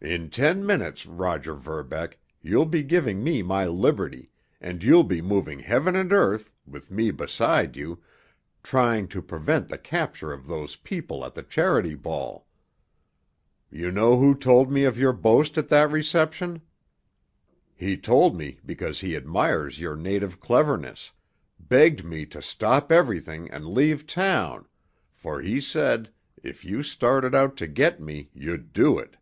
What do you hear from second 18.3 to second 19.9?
me because he admires